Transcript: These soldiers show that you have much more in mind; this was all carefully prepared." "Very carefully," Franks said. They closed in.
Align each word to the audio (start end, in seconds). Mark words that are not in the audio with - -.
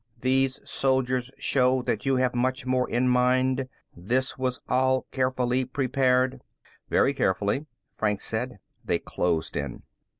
These 0.21 0.59
soldiers 0.67 1.29
show 1.37 1.83
that 1.83 2.07
you 2.07 2.15
have 2.15 2.33
much 2.33 2.65
more 2.65 2.89
in 2.89 3.07
mind; 3.07 3.67
this 3.95 4.35
was 4.35 4.59
all 4.67 5.05
carefully 5.11 5.63
prepared." 5.63 6.41
"Very 6.89 7.13
carefully," 7.13 7.67
Franks 7.97 8.25
said. 8.25 8.57
They 8.83 8.97
closed 8.97 9.55
in. 9.55 9.83